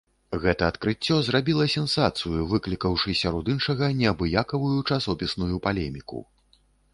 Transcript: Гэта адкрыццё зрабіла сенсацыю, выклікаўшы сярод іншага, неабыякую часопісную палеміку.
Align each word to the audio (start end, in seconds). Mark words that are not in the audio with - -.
Гэта 0.43 0.63
адкрыццё 0.71 1.17
зрабіла 1.27 1.67
сенсацыю, 1.73 2.31
выклікаўшы 2.53 3.15
сярод 3.21 3.53
іншага, 3.53 3.91
неабыякую 4.01 4.73
часопісную 4.89 5.55
палеміку. 5.69 6.25